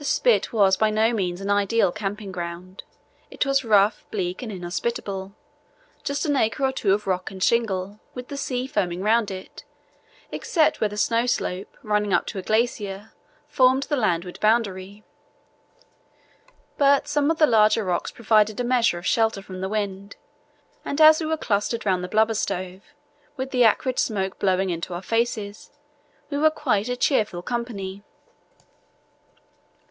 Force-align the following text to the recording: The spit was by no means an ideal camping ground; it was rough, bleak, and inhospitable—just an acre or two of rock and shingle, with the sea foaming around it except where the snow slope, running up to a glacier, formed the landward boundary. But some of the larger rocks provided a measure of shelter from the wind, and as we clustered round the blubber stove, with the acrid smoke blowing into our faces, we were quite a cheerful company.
The 0.00 0.04
spit 0.04 0.52
was 0.52 0.76
by 0.76 0.90
no 0.90 1.12
means 1.12 1.40
an 1.40 1.50
ideal 1.50 1.90
camping 1.90 2.30
ground; 2.30 2.84
it 3.32 3.44
was 3.44 3.64
rough, 3.64 4.06
bleak, 4.12 4.42
and 4.42 4.52
inhospitable—just 4.52 6.24
an 6.24 6.36
acre 6.36 6.62
or 6.64 6.70
two 6.70 6.92
of 6.94 7.08
rock 7.08 7.32
and 7.32 7.42
shingle, 7.42 7.98
with 8.14 8.28
the 8.28 8.36
sea 8.36 8.68
foaming 8.68 9.02
around 9.02 9.32
it 9.32 9.64
except 10.30 10.80
where 10.80 10.88
the 10.88 10.96
snow 10.96 11.26
slope, 11.26 11.76
running 11.82 12.12
up 12.12 12.26
to 12.26 12.38
a 12.38 12.42
glacier, 12.42 13.10
formed 13.48 13.82
the 13.84 13.96
landward 13.96 14.38
boundary. 14.38 15.02
But 16.76 17.08
some 17.08 17.28
of 17.28 17.38
the 17.38 17.46
larger 17.48 17.82
rocks 17.84 18.12
provided 18.12 18.60
a 18.60 18.64
measure 18.64 18.98
of 18.98 19.06
shelter 19.06 19.42
from 19.42 19.62
the 19.62 19.68
wind, 19.68 20.14
and 20.84 21.00
as 21.00 21.20
we 21.20 21.36
clustered 21.38 21.84
round 21.84 22.04
the 22.04 22.08
blubber 22.08 22.34
stove, 22.34 22.82
with 23.36 23.50
the 23.50 23.64
acrid 23.64 23.98
smoke 23.98 24.38
blowing 24.38 24.70
into 24.70 24.94
our 24.94 25.02
faces, 25.02 25.72
we 26.30 26.38
were 26.38 26.50
quite 26.50 26.88
a 26.88 26.94
cheerful 26.96 27.42
company. 27.42 28.04